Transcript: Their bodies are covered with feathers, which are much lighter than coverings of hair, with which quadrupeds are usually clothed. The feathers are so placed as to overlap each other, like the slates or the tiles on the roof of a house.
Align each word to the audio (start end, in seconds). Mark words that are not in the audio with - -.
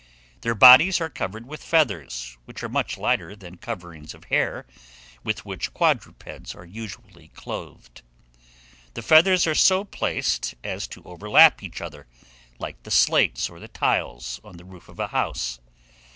Their 0.41 0.55
bodies 0.55 0.99
are 0.99 1.11
covered 1.11 1.45
with 1.45 1.61
feathers, 1.63 2.35
which 2.45 2.63
are 2.63 2.67
much 2.69 2.97
lighter 2.97 3.35
than 3.35 3.57
coverings 3.57 4.15
of 4.15 4.23
hair, 4.23 4.65
with 5.23 5.45
which 5.45 5.75
quadrupeds 5.75 6.55
are 6.55 6.65
usually 6.65 7.27
clothed. 7.35 8.01
The 8.95 9.03
feathers 9.03 9.45
are 9.45 9.53
so 9.53 9.83
placed 9.83 10.55
as 10.63 10.87
to 10.87 11.03
overlap 11.03 11.61
each 11.61 11.81
other, 11.81 12.07
like 12.57 12.81
the 12.81 12.89
slates 12.89 13.47
or 13.47 13.59
the 13.59 13.67
tiles 13.67 14.41
on 14.43 14.57
the 14.57 14.65
roof 14.65 14.89
of 14.89 14.97
a 14.99 15.09
house. 15.09 15.59